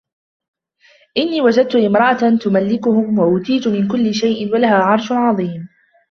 [1.17, 5.67] إِنِّي وَجَدْتُ امْرَأَةً تَمْلِكُهُمْ وَأُوتِيَتْ مِنْ كُلِّ شَيْءٍ وَلَهَا عَرْشٌ عَظِيمٌ